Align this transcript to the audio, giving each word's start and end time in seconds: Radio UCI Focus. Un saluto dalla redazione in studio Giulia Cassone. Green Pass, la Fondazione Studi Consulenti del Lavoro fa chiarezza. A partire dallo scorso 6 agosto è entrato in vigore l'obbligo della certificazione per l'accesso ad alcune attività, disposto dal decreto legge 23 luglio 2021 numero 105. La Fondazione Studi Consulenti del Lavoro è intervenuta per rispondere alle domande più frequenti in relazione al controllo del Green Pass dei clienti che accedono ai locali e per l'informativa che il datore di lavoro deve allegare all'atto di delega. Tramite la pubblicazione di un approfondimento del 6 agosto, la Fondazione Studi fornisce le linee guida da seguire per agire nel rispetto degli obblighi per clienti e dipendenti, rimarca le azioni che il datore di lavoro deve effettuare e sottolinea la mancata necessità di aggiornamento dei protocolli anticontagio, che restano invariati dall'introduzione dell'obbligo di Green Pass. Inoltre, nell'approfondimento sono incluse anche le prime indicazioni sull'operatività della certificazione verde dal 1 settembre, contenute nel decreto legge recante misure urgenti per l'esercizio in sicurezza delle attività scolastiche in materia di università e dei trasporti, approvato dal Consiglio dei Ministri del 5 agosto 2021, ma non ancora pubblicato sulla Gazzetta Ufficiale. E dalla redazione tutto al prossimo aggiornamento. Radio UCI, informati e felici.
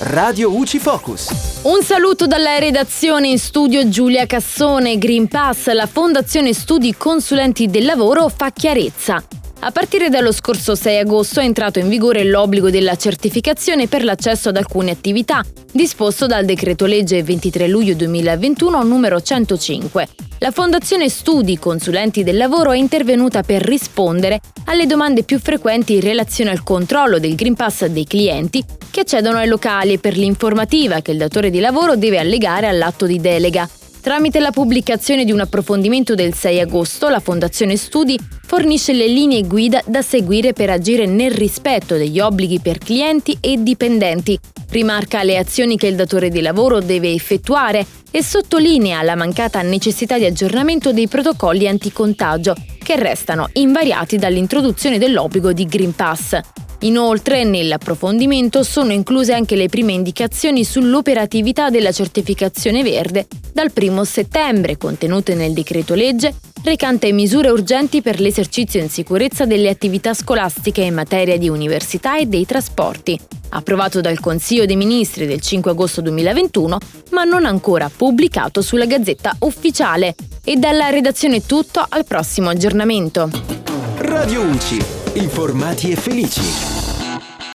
Radio 0.00 0.52
UCI 0.52 0.80
Focus. 0.80 1.60
Un 1.62 1.82
saluto 1.82 2.26
dalla 2.26 2.58
redazione 2.58 3.28
in 3.28 3.38
studio 3.38 3.88
Giulia 3.88 4.26
Cassone. 4.26 4.98
Green 4.98 5.28
Pass, 5.28 5.70
la 5.72 5.86
Fondazione 5.86 6.52
Studi 6.52 6.96
Consulenti 6.96 7.68
del 7.68 7.84
Lavoro 7.84 8.28
fa 8.28 8.50
chiarezza. 8.50 9.22
A 9.60 9.70
partire 9.70 10.08
dallo 10.08 10.32
scorso 10.32 10.74
6 10.74 10.98
agosto 10.98 11.38
è 11.38 11.44
entrato 11.44 11.78
in 11.78 11.88
vigore 11.88 12.24
l'obbligo 12.24 12.70
della 12.70 12.96
certificazione 12.96 13.86
per 13.86 14.02
l'accesso 14.02 14.48
ad 14.48 14.56
alcune 14.56 14.90
attività, 14.90 15.44
disposto 15.70 16.26
dal 16.26 16.44
decreto 16.44 16.86
legge 16.86 17.22
23 17.22 17.68
luglio 17.68 17.94
2021 17.94 18.82
numero 18.82 19.20
105. 19.20 20.08
La 20.44 20.50
Fondazione 20.50 21.08
Studi 21.08 21.58
Consulenti 21.58 22.22
del 22.22 22.36
Lavoro 22.36 22.72
è 22.72 22.76
intervenuta 22.76 23.42
per 23.42 23.62
rispondere 23.62 24.40
alle 24.66 24.84
domande 24.84 25.22
più 25.22 25.38
frequenti 25.38 25.94
in 25.94 26.02
relazione 26.02 26.50
al 26.50 26.62
controllo 26.62 27.18
del 27.18 27.34
Green 27.34 27.54
Pass 27.54 27.86
dei 27.86 28.04
clienti 28.04 28.62
che 28.90 29.00
accedono 29.00 29.38
ai 29.38 29.48
locali 29.48 29.94
e 29.94 29.98
per 29.98 30.18
l'informativa 30.18 31.00
che 31.00 31.12
il 31.12 31.16
datore 31.16 31.48
di 31.48 31.60
lavoro 31.60 31.96
deve 31.96 32.18
allegare 32.18 32.66
all'atto 32.66 33.06
di 33.06 33.22
delega. 33.22 33.66
Tramite 34.04 34.38
la 34.38 34.50
pubblicazione 34.50 35.24
di 35.24 35.32
un 35.32 35.40
approfondimento 35.40 36.14
del 36.14 36.34
6 36.34 36.60
agosto, 36.60 37.08
la 37.08 37.20
Fondazione 37.20 37.74
Studi 37.76 38.18
fornisce 38.44 38.92
le 38.92 39.06
linee 39.06 39.44
guida 39.44 39.80
da 39.86 40.02
seguire 40.02 40.52
per 40.52 40.68
agire 40.68 41.06
nel 41.06 41.30
rispetto 41.30 41.96
degli 41.96 42.20
obblighi 42.20 42.60
per 42.60 42.76
clienti 42.76 43.38
e 43.40 43.62
dipendenti, 43.62 44.38
rimarca 44.68 45.22
le 45.22 45.38
azioni 45.38 45.78
che 45.78 45.86
il 45.86 45.96
datore 45.96 46.28
di 46.28 46.42
lavoro 46.42 46.80
deve 46.80 47.14
effettuare 47.14 47.86
e 48.10 48.22
sottolinea 48.22 49.00
la 49.00 49.16
mancata 49.16 49.62
necessità 49.62 50.18
di 50.18 50.26
aggiornamento 50.26 50.92
dei 50.92 51.08
protocolli 51.08 51.66
anticontagio, 51.66 52.54
che 52.82 52.96
restano 52.96 53.48
invariati 53.54 54.18
dall'introduzione 54.18 54.98
dell'obbligo 54.98 55.54
di 55.54 55.64
Green 55.64 55.94
Pass. 55.94 56.38
Inoltre, 56.80 57.44
nell'approfondimento 57.44 58.62
sono 58.62 58.92
incluse 58.92 59.32
anche 59.32 59.56
le 59.56 59.68
prime 59.68 59.92
indicazioni 59.92 60.64
sull'operatività 60.64 61.70
della 61.70 61.92
certificazione 61.92 62.82
verde 62.82 63.26
dal 63.52 63.72
1 63.74 64.04
settembre, 64.04 64.76
contenute 64.76 65.34
nel 65.34 65.52
decreto 65.52 65.94
legge 65.94 66.34
recante 66.64 67.12
misure 67.12 67.50
urgenti 67.50 68.00
per 68.00 68.20
l'esercizio 68.20 68.80
in 68.80 68.88
sicurezza 68.88 69.44
delle 69.44 69.68
attività 69.68 70.14
scolastiche 70.14 70.80
in 70.80 70.94
materia 70.94 71.36
di 71.36 71.48
università 71.48 72.16
e 72.16 72.24
dei 72.26 72.46
trasporti, 72.46 73.18
approvato 73.50 74.00
dal 74.00 74.18
Consiglio 74.18 74.64
dei 74.64 74.76
Ministri 74.76 75.26
del 75.26 75.42
5 75.42 75.70
agosto 75.70 76.00
2021, 76.00 76.78
ma 77.10 77.24
non 77.24 77.44
ancora 77.44 77.90
pubblicato 77.94 78.62
sulla 78.62 78.86
Gazzetta 78.86 79.36
Ufficiale. 79.40 80.14
E 80.42 80.56
dalla 80.56 80.90
redazione 80.90 81.46
tutto 81.46 81.84
al 81.88 82.04
prossimo 82.04 82.50
aggiornamento. 82.50 83.30
Radio 83.96 84.42
UCI, 84.42 84.84
informati 85.14 85.90
e 85.90 85.96
felici. 85.96 86.73